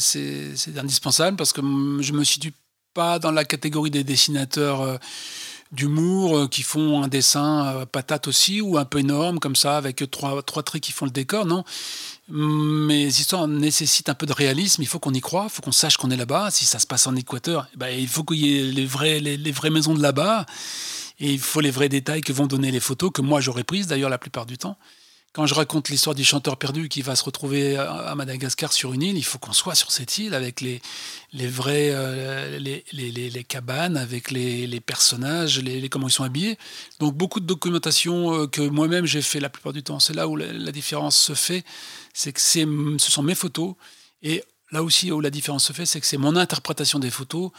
[0.76, 2.52] indispensable parce que je me situe
[2.92, 4.82] pas dans la catégorie des dessinateurs.
[4.82, 4.98] Euh,
[5.72, 10.08] d'humour euh, qui font un dessin patate aussi ou un peu énorme comme ça avec
[10.08, 11.46] trois traits qui font le décor.
[11.46, 11.64] Non,
[12.28, 15.72] mes histoires nécessitent un peu de réalisme, il faut qu'on y croit, il faut qu'on
[15.72, 16.50] sache qu'on est là-bas.
[16.50, 19.70] Si ça se passe en Équateur, eh ben, il faut qu'il y ait les, vraies
[19.70, 20.46] maisons de là-bas,
[21.20, 23.87] et il faut les vrais détails que vont donner les photos, que moi j'aurais prises
[23.87, 24.78] d'ailleurs la plupart du temps.
[25.34, 29.02] Quand je raconte l'histoire du chanteur perdu qui va se retrouver à Madagascar sur une
[29.02, 30.80] île, il faut qu'on soit sur cette île avec les,
[31.32, 36.56] les vrais euh, les, les, les, cabanes, avec les, personnages, les, comment ils sont habillés.
[37.00, 39.98] Donc beaucoup de documentation euh, que moi-même j'ai fait la plupart du temps.
[39.98, 41.64] C'est là où la, différence se fait,
[42.12, 43.74] c'est que ce sont mes photos
[44.22, 47.50] et là aussi où la différence se fait, c'est que c'est mon interprétation des photos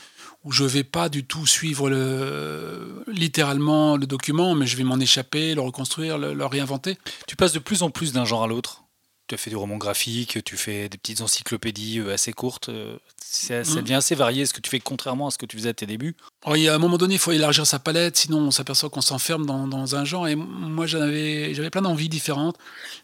[0.45, 4.83] où je ne vais pas du tout suivre le, littéralement le document, mais je vais
[4.83, 6.97] m'en échapper, le reconstruire, le, réinventer.
[7.27, 8.83] Tu passes de plus en plus d'un genre à l'autre
[9.27, 12.69] tu as fait du roman graphique, tu fais des petites encyclopédies euh, assez courtes.
[12.69, 13.81] Euh, ça, mm.
[13.81, 15.87] devient assez varié ce que tu fais contrairement à ce que tu faisais à tes
[15.87, 16.15] débuts.
[16.43, 18.91] Alors, il y a un moment donné, il faut élargir sa palette, sinon on s'aperçoit
[18.91, 20.27] qu'on s'enferme dans, un genre.
[20.27, 22.57] Et moi, j'avais, plein d'envies différentes,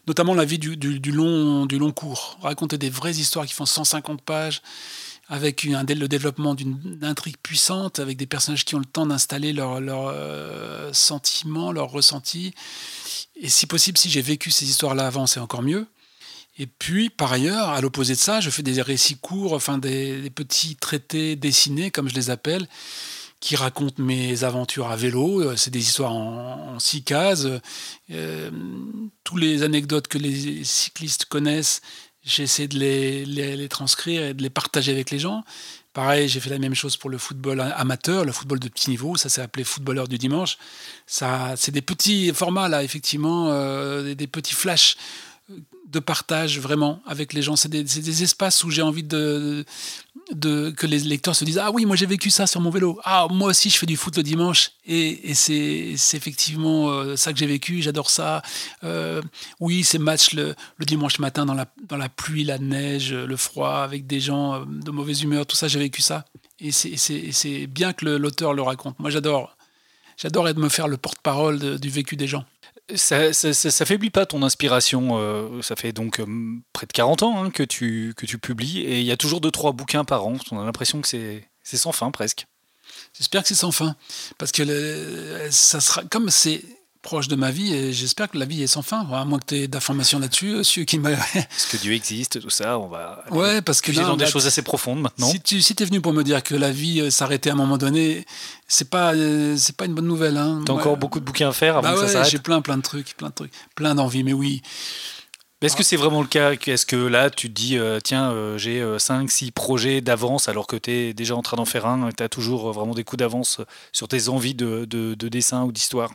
[0.06, 2.38] notamment la vie du, du, long, du long cours.
[2.40, 4.62] Raconter des vraies histoires qui font 150 pages,
[5.28, 9.52] avec un, le développement d'une intrigue puissante, avec des personnages qui ont le temps d'installer
[9.52, 12.54] leurs leur, euh, sentiments, leurs ressentis.
[13.36, 15.86] Et si possible, si j'ai vécu ces histoires-là avant, c'est encore mieux.
[16.58, 20.28] Et puis, par ailleurs, à l'opposé de ça, je fais des récits courts, enfin des,
[20.30, 22.68] petits traités dessinés, comme je les appelle,
[23.40, 25.40] qui racontent mes aventures à vélo.
[25.40, 27.46] Euh, c'est des histoires en, six cases.
[28.10, 28.50] Euh,
[29.24, 31.80] tous les anecdotes que les cyclistes connaissent,
[32.24, 35.44] j'essaie de les, les, transcrire et de les partager avec les gens.
[35.92, 39.16] Pareil, j'ai fait la même chose pour le football amateur, le football de petit niveau,
[39.16, 40.56] ça s'est appelé footballeur du dimanche.
[41.06, 44.96] Ça, c'est des petits formats là, effectivement, euh, des petits flashs
[45.86, 47.54] de partage vraiment avec les gens.
[47.54, 49.64] C'est des, espaces où j'ai envie de,
[50.40, 52.98] que les lecteurs se disent Ah oui, moi j'ai vécu ça sur mon vélo.
[53.04, 54.72] Ah, moi aussi je fais du foot le dimanche.
[54.86, 57.82] Et, c'est effectivement euh, ça que j'ai vécu.
[57.82, 58.42] J'adore ça.
[58.84, 59.20] Euh,
[59.60, 63.76] oui, ces matchs le, dimanche matin dans la, dans la pluie, la neige, le froid,
[63.78, 66.24] avec des gens euh, de mauvaise humeur, tout ça, j'ai vécu ça.
[66.58, 68.98] Et c'est bien que l'auteur le raconte.
[68.98, 69.56] Moi j'adore
[70.16, 72.44] J'adore me faire le porte-parole du vécu des gens.
[72.96, 75.18] Ça, ça, faiblit pas ton inspiration.
[75.18, 76.26] Euh, ça fait donc euh,
[76.72, 79.40] près de 40 ans hein, que, tu, que tu publies et il y a toujours
[79.40, 80.36] 2-3 bouquins par an.
[80.50, 82.46] On a l'impression que c'est sans fin presque.
[83.14, 83.96] J'espère que c'est sans fin.
[84.38, 86.62] Parce que ça sera comme c'est
[87.02, 89.06] proche de ma vie et j'espère que la vie est sans fin.
[89.12, 90.96] À moins que tu aies d'informations là-dessus, euh, celui qui.
[91.04, 93.24] Est-ce que Dieu existe, tout ça, on va.
[93.30, 95.26] Ouais, parce que là, dans des choses assez profondes maintenant.
[95.26, 97.56] Si tu si es venu pour me dire que la vie euh, s'arrêtait à un
[97.56, 98.24] moment donné,
[98.68, 100.36] c'est pas euh, c'est pas une bonne nouvelle.
[100.36, 100.62] Hein.
[100.64, 102.30] T'as encore beaucoup de bouquins à faire avant bah que ça s'arrête.
[102.30, 104.22] J'ai plein plein de trucs, plein de trucs, plein d'envie.
[104.22, 104.62] Mais oui.
[105.60, 109.30] Est-ce que c'est vraiment le cas Est-ce que là, tu te dis, tiens, j'ai 5,
[109.30, 112.28] 6 projets d'avance alors que tu es déjà en train d'en faire un, tu as
[112.28, 113.60] toujours vraiment des coups d'avance
[113.92, 116.10] sur tes envies de, de, de dessin ou d'histoire?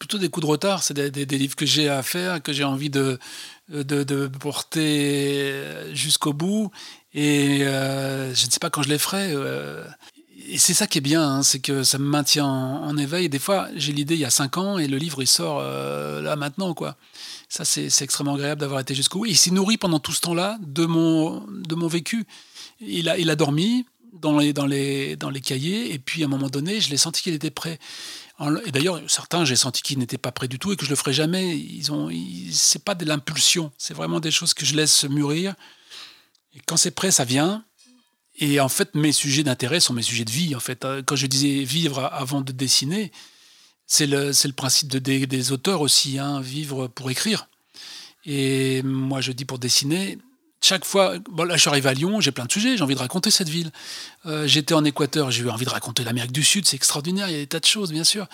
[0.00, 0.82] Plutôt des coups de retard.
[0.82, 3.20] C'est des, livres que j'ai à faire, que j'ai envie de,
[4.40, 5.54] porter
[5.92, 6.72] jusqu'au bout.
[7.14, 9.32] Et euh, je ne sais pas quand je les ferai.
[9.32, 9.84] Euh.
[10.48, 13.28] et c'est ça qui est bien, hein, c'est que ça me maintient en, éveil.
[13.28, 16.20] Des fois, j'ai l'idée il y a cinq ans et le livre il sort euh,
[16.22, 16.96] là maintenant, quoi.
[17.48, 19.26] Ça, c'est extrêmement agréable d'avoir été jusqu'au bout.
[19.26, 22.24] il s'est nourri pendant tout ce temps-là de mon, de mon vécu.
[22.80, 26.26] Il a, il a dormi dans les, dans, les, dans les cahiers, et puis à
[26.26, 27.78] un moment donné, je l'ai senti qu'il était prêt.
[28.64, 30.96] Et d'ailleurs, certains, j'ai senti qu'ils n'étaient pas prêts du tout et que je le
[30.96, 31.58] ferai jamais.
[31.58, 32.10] Ils ont,
[32.52, 35.54] c'est pas de l'impulsion, c'est vraiment des choses que je laisse mûrir.
[36.54, 37.64] Et quand c'est prêt, ça vient.
[38.38, 40.54] Et en fait, mes sujets d'intérêt sont mes sujets de vie.
[40.54, 43.12] En fait, quand je disais vivre avant de dessiner,
[43.86, 47.48] c'est le, le principe de, des, auteurs aussi, hein, vivre pour écrire.
[48.24, 50.16] Et moi, je dis pour dessiner,
[50.62, 53.30] chaque fois, là je suis à Lyon, j'ai plein de sujets, j'ai envie de raconter
[53.30, 53.70] cette ville.
[54.26, 57.32] Euh, j'étais en Équateur, j'ai eu envie de raconter l'Amérique du Sud, c'est extraordinaire, il
[57.32, 58.26] y a des tas de choses bien sûr.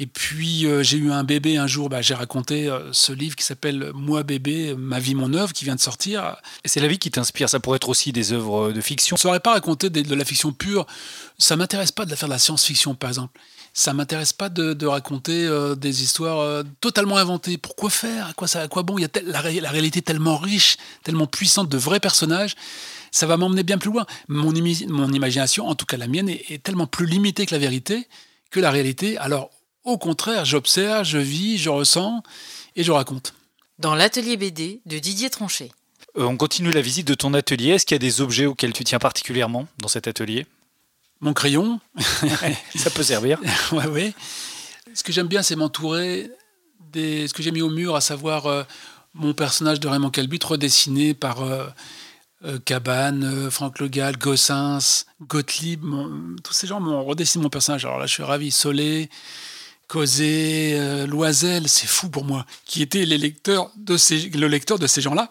[0.00, 3.36] Et puis euh, j'ai eu un bébé un jour, bah, j'ai raconté euh, ce livre
[3.36, 6.36] qui s'appelle Moi bébé, ma vie, mon œuvre, qui vient de sortir.
[6.64, 9.16] Et c'est la vie qui t'inspire, ça pourrait être aussi des œuvres de fiction.
[9.16, 10.86] Je ne saurais pas raconter de, de la fiction pure,
[11.38, 13.38] ça m'intéresse pas de faire de la science-fiction par exemple
[13.72, 17.58] ça m'intéresse pas de, raconter euh, des histoires euh, totalement inventées.
[17.58, 18.26] Pourquoi faire?
[18.26, 18.98] À quoi ça À quoi bon?
[18.98, 22.56] Il y a la, réalité tellement riche, tellement puissante de vrais personnages.
[23.12, 24.06] Ça va m'emmener bien plus loin.
[24.28, 24.52] Mon,
[24.88, 28.08] mon, imagination, en tout cas la mienne, est, tellement plus limitée que la vérité,
[28.50, 29.16] que la réalité.
[29.18, 29.50] Alors,
[29.84, 32.22] au contraire, j'observe, je vis, je ressens
[32.76, 33.34] et je raconte.
[33.78, 35.70] Dans l'atelier BD de Didier Tronchet.
[36.18, 37.70] Euh, on continue la visite de ton atelier.
[37.70, 40.46] Est-ce qu'il y a des objets auxquels tu tiens particulièrement dans cet atelier?
[41.20, 41.80] Mon crayon.
[42.74, 43.38] ça peut servir.
[43.72, 44.14] ouais, ouais.
[44.94, 46.30] Ce que j'aime bien, c'est m'entourer
[46.92, 47.28] des.
[47.28, 48.64] Ce que j'ai mis au mur, à savoir euh,
[49.14, 51.66] mon personnage de Raymond Calbut redessiné par euh,
[52.44, 55.84] euh, Cabane, Franck Le Gall, Gossens, Gottlieb.
[56.42, 57.84] tous ces gens m'ont redessiné mon personnage.
[57.84, 58.50] Alors là, je suis ravi.
[58.50, 59.10] Solé,
[59.90, 62.46] Causé, Loisel, c'est fou pour moi.
[62.64, 65.28] Qui était les lecteurs de ces, le lecteur de ces gens-là.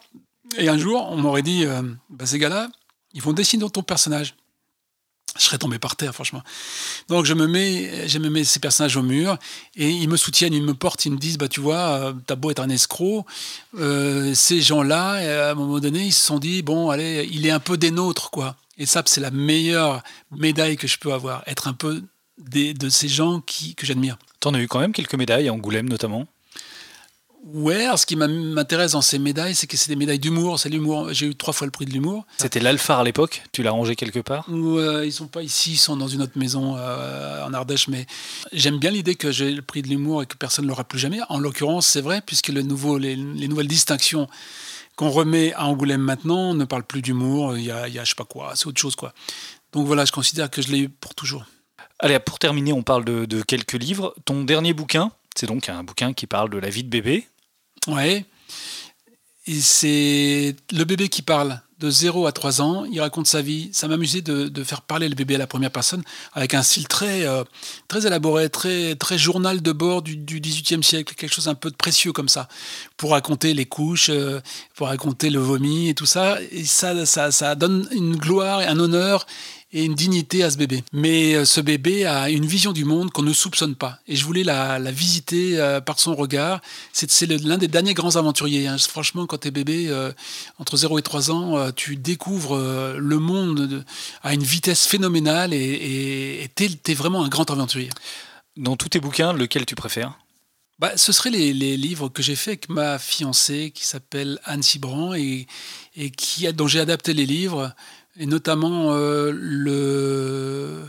[0.57, 1.65] Et un jour, on m'aurait dit
[2.09, 2.69] bah, ces gars-là,
[3.13, 4.35] ils vont dessiner ton personnage
[5.37, 6.41] je serais tombé par terre, franchement.
[7.07, 9.37] Donc je me mets, je me mets ces personnages au mur
[9.75, 12.35] et ils me soutiennent, ils me portent, ils me disent, bah tu vois, euh, t'as
[12.35, 13.25] beau être un escroc,
[13.77, 17.51] euh, ces gens-là, à un moment donné, ils se sont dit, bon, allez, il est
[17.51, 18.55] un peu des nôtres, quoi.
[18.77, 22.01] Et ça, c'est la meilleure médaille que je peux avoir, être un peu
[22.37, 24.17] des, de ces gens qui, que j'admire.
[24.39, 26.27] T'en as eu quand même quelques médailles, à Angoulême notamment?
[27.45, 30.59] Ouais, ce qui m'intéresse dans ces médailles, c'est que c'est des médailles d'humour.
[30.59, 31.13] C'est l'humour.
[31.13, 32.25] J'ai eu trois fois le prix de l'humour.
[32.37, 34.45] C'était l'Alphar à l'époque Tu l'as rangé quelque part?
[34.49, 37.87] Ouais, Ils sont pas ici, ils sont dans une autre maison euh, en Ardèche.
[37.87, 38.05] Mais
[38.51, 40.99] j'aime bien l'idée que j'ai le prix de l'humour et que personne ne l'aura plus
[40.99, 41.19] jamais.
[41.29, 44.27] En l'occurrence, c'est vrai, puisque le nouveau, les, nouvelles distinctions
[44.97, 47.57] qu'on remet à Angoulême maintenant ne parlent plus d'humour.
[47.57, 49.13] Il y a, il y a je sais pas quoi, c'est autre chose quoi.
[49.71, 51.45] Donc voilà, je considère que je l'ai eu pour toujours.
[51.99, 54.15] Allez, pour terminer, on parle de, quelques livres.
[54.25, 57.27] Ton dernier bouquin, c'est donc un bouquin qui parle de la vie de bébé.
[57.87, 58.25] Ouais.
[59.61, 62.85] C'est le bébé qui parle de 0 à 3 ans.
[62.85, 63.69] Il raconte sa vie.
[63.73, 66.87] Ça m'amusait de, de, faire parler le bébé à la première personne avec un style
[66.87, 67.43] très, euh,
[67.87, 71.71] très élaboré, très, très journal de bord du, du 18e siècle, quelque chose un peu
[71.71, 72.47] de précieux comme ça,
[72.95, 74.39] pour raconter les couches, euh,
[74.75, 76.37] pour raconter le vomi et tout ça.
[76.51, 79.25] Et ça, ça, ça donne une gloire et un honneur
[79.71, 80.83] et une dignité à ce bébé.
[80.93, 83.99] Mais euh, ce bébé a une vision du monde qu'on ne soupçonne pas.
[84.07, 86.61] Et je voulais la, visiter euh, par son regard.
[86.91, 88.67] C'est l'un des derniers grands aventuriers.
[88.67, 88.77] Hein.
[88.77, 90.11] Franchement, quand tu es bébé, euh,
[90.57, 93.85] entre 0 et 3 ans, tu découvres le monde
[94.23, 97.89] à une vitesse phénoménale et tu es, vraiment un grand aventurier.
[98.57, 100.17] Dans tous tes bouquins, lequel tu préfères?
[100.79, 105.13] Bah, ce seraient les, livres que j'ai fait avec ma fiancée qui s'appelle Anne Cibran
[105.13, 105.45] et,
[105.97, 107.73] et qui, dont j'ai adapté les livres
[108.17, 110.85] et notamment euh, le,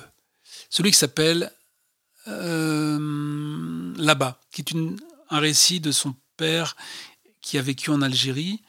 [0.68, 1.52] celui qui s'appelle
[2.28, 4.96] euh, Là-bas, qui est une,
[5.30, 6.76] un récit de son père
[7.42, 8.62] qui a vécu en Algérie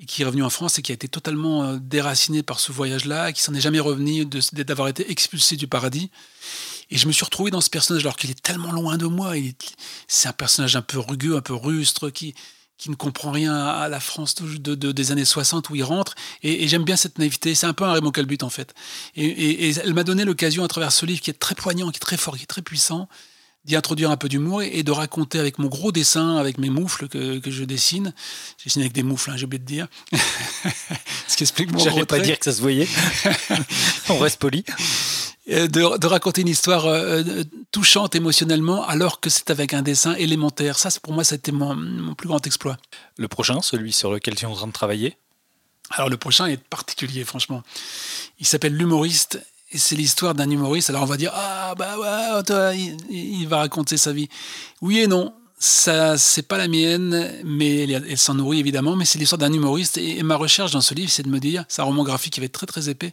[0.00, 2.72] et qui est revenu en France et qui a été totalement euh, déraciné par ce
[2.72, 6.10] voyage-là, qui s'en est jamais revenu d'avoir été expulsé du paradis.
[6.90, 9.34] Et je me suis retrouvé dans ce personnage alors qu'il est tellement loin de moi.
[10.06, 12.34] C'est un personnage un peu rugueux, un peu rustre, qui,
[12.78, 16.14] qui ne comprend rien à la France de, des années 60 où il rentre.
[16.42, 17.54] Et, j'aime bien cette naïveté.
[17.54, 18.72] C'est un peu un Raymond Calbut en fait.
[19.16, 22.00] Et, elle m'a donné l'occasion à travers ce livre qui est très poignant, qui est
[22.00, 23.08] très fort, qui est très puissant,
[23.64, 27.08] d'y introduire un peu d'humour et, de raconter avec mon gros dessin, avec mes moufles
[27.08, 28.14] que, je dessine.
[28.58, 29.88] J'ai dessiné avec des moufles, hein, j'ai oublié de dire.
[31.26, 32.88] Ce qui explique mon J'allais pas dire que ça se voyait.
[34.08, 34.64] On reste poli.
[35.50, 40.14] Euh, de, raconter une histoire euh, euh, touchante émotionnellement alors que c'est avec un dessin
[40.14, 40.78] élémentaire.
[40.78, 42.76] Ça, pour moi, c'était mon, mon, plus grand exploit.
[43.16, 45.16] Le prochain, celui sur lequel tu es en train de travailler?
[45.90, 47.62] Alors le prochain est particulier, franchement.
[48.38, 50.90] Il s'appelle L'humoriste et c'est l'histoire d'un humoriste.
[50.90, 54.28] Alors on va dire ah bah ouais, toi, il, va raconter sa vie.
[54.82, 55.32] Oui et non.
[55.60, 58.96] Ça, c'est pas la mienne, mais elle, s'en nourrit évidemment.
[58.96, 59.96] Mais c'est l'histoire d'un humoriste.
[59.96, 62.34] Et, et, ma recherche dans ce livre, c'est de me dire, c'est un roman graphique
[62.34, 63.12] qui va être très très épais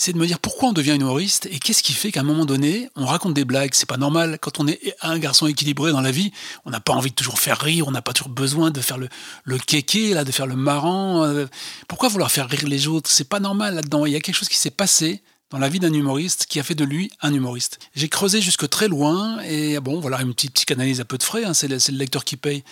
[0.00, 2.46] c'est de me dire pourquoi on devient humoriste et qu'est-ce qui fait qu'à un moment
[2.46, 3.72] donné, on raconte des blagues.
[3.74, 4.38] C'est pas normal.
[4.40, 6.32] Quand on est un garçon équilibré dans la vie,
[6.64, 8.96] on n'a pas envie de toujours faire rire, on n'a pas toujours besoin de faire
[8.96, 9.10] le,
[9.44, 11.24] le kéké, là, de faire le marrant.
[11.24, 11.46] Euh.
[11.86, 13.10] pourquoi vouloir faire rire les autres?
[13.10, 14.06] C'est pas normal là-dedans.
[14.06, 16.62] Il y a quelque chose qui s'est passé dans la vie d'un humoriste qui a
[16.62, 17.78] fait de lui un humoriste.
[17.94, 21.44] J'ai creusé jusque très loin et bon, voilà, une petite psychanalyse à peu de frais,
[21.44, 22.64] hein, c'est le, le lecteur qui paye.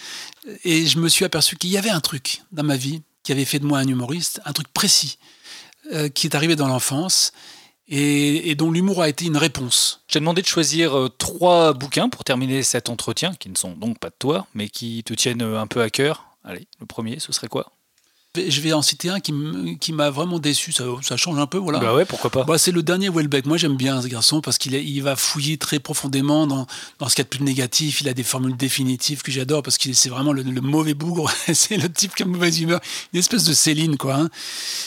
[0.65, 3.45] Et je me suis aperçu qu'il y avait un truc dans ma vie qui avait
[3.45, 5.19] fait de moi un humoriste, un truc précis
[5.93, 7.33] euh, qui est arrivé dans l'enfance
[7.89, 10.03] et, dont l'humour a été une réponse.
[10.09, 13.99] J'ai demandé de choisir euh, trois bouquins pour terminer cet entretien, qui ne sont donc
[13.99, 16.27] pas de toi, mais qui te tiennent euh, un peu à cœur.
[16.45, 17.73] Allez, le premier, ce serait quoi?
[18.49, 21.59] Je vais en citer un qui m'a vraiment déçu, ça, ça, change un peu.
[21.59, 21.79] Voilà.
[21.79, 22.45] Bah ouais, pourquoi pas.
[22.45, 23.47] Bah, c'est le dernier Welbeck.
[23.47, 26.67] Moi, j'aime bien ce garçon parce qu'il il va fouiller très profondément dans,
[26.99, 28.01] dans ce qu'il y a de plus négatif.
[28.01, 31.31] Il a des formules définitives que j'adore parce que c'est vraiment le, mauvais bougre.
[31.53, 32.81] c'est le type qui a mauvaise humeur.
[33.13, 34.15] Une espèce de Céline, quoi.
[34.15, 34.29] Hein.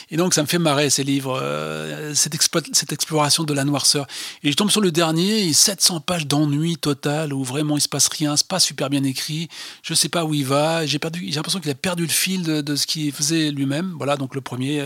[0.10, 2.38] Et donc, ça me fait marrer ces livres, euh, cette,
[2.74, 4.08] cette, exploration de la noirceur.
[4.44, 8.08] Et je tombe sur le dernier, 700 pages d'ennui total où vraiment il se passe
[8.08, 9.50] rien, c'est pas super bien écrit.
[9.84, 10.86] Je sais pas où il va.
[10.86, 13.96] J'ai l'impression qu'il a perdu le fil de, de ce qu'il faisait lui-même.
[13.98, 14.82] Voilà, donc le premier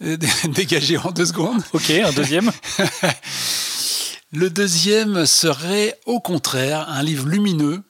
[0.00, 0.16] euh,
[0.54, 1.62] dégagé en deux secondes.
[1.72, 2.50] Ok, un deuxième.
[4.32, 7.82] le deuxième serait au contraire un livre lumineux.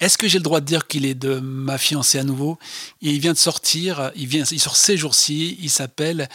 [0.00, 2.58] Est-ce que j'ai le droit de dire qu'il est de ma fiancée à nouveau?
[3.00, 6.28] Il vient de sortir, il, vient, il sort ces jours-ci, il s'appelle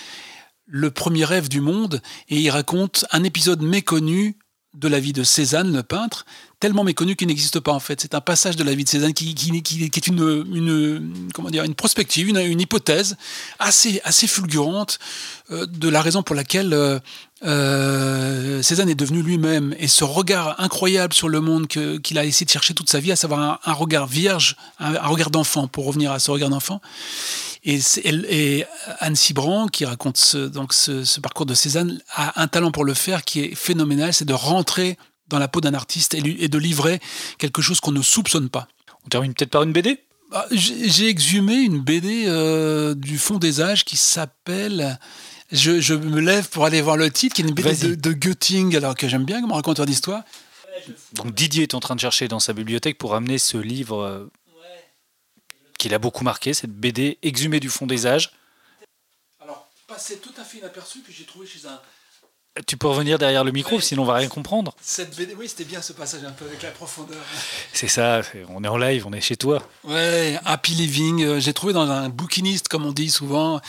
[0.65, 4.37] Le premier rêve du monde et il raconte un épisode méconnu
[4.75, 6.25] de la vie de Cézanne, le peintre,
[6.59, 7.99] tellement méconnu qu'il n'existe pas en fait.
[8.01, 11.73] C'est un passage de la vie de Cézanne qui, est une, une, comment dire, une
[11.73, 13.17] prospective, une, hypothèse
[13.57, 14.99] assez, assez fulgurante
[15.51, 16.99] euh, de la raison pour laquelle euh,
[17.43, 19.75] euh, Cézanne est devenu lui-même.
[19.79, 23.11] Et ce regard incroyable sur le monde qu'il a essayé de chercher toute sa vie,
[23.11, 26.81] à savoir un, regard vierge, un, regard d'enfant, pour revenir à ce regard d'enfant.
[27.63, 28.65] Et, et,
[28.99, 32.93] Anne Cibran, qui raconte ce, donc ce, parcours de Cézanne, a un talent pour le
[32.93, 34.97] faire qui est phénoménal, c'est de rentrer
[35.27, 36.99] dans la peau d'un artiste et, de livrer
[37.37, 38.67] quelque chose qu'on ne soupçonne pas.
[39.05, 39.99] On termine peut-être par une BD
[40.31, 44.99] bah, J'ai exhumé une BD euh, du fond des âges qui s'appelle...
[45.51, 48.75] Je, me lève pour aller voir le titre, qui est une BD de, de Götting,
[48.75, 50.23] alors que j'aime bien comme raconteur d'histoire.
[51.13, 54.31] Donc Didier est en train de chercher dans sa bibliothèque pour amener ce livre euh,
[55.77, 58.31] qu'il a beaucoup marqué, cette BD exhumée du fond des âges.
[59.39, 61.79] Alors, passé tout à fait inaperçu que j'ai trouvé chez un,
[62.67, 64.75] tu peux revenir derrière le micro, sinon on va rien comprendre.
[64.81, 67.17] Cette BD, oui, c'était bien ce passage un peu avec la profondeur.
[67.73, 69.61] C'est ça, on est en live, on est chez toi.
[69.83, 73.61] Ouais, Happy Living, euh, j'ai trouvé dans un bouquiniste, comme on dit souvent.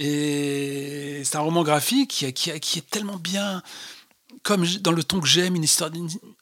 [0.00, 3.62] Et c'est un roman graphique qui, est tellement bien,
[4.42, 5.90] comme dans le ton que j'aime, une histoire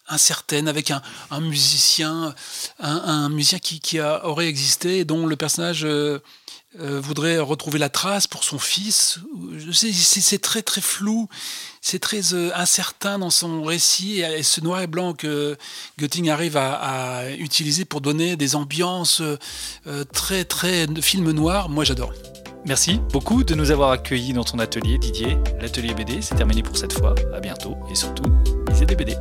[0.07, 1.01] incertaine avec un,
[1.41, 2.33] musicien,
[2.79, 5.85] un, musicien qui, aurait existé, dont le personnage.
[5.85, 6.19] Euh,
[6.79, 9.17] euh, voudrait retrouver la trace pour son fils.
[9.73, 11.27] C'est très très flou,
[11.81, 15.57] c'est très euh, incertain dans son récit et, ce noir et blanc que
[15.97, 19.23] Götting arrive à, utiliser pour donner des ambiances
[20.13, 22.13] très très de film noir, moi j'adore.
[22.65, 25.37] Merci beaucoup de nous avoir accueillis dans ton atelier Didier.
[25.61, 27.15] L'atelier BD, c'est terminé pour cette fois.
[27.33, 28.31] À bientôt et surtout,
[28.69, 29.17] lisez des BD.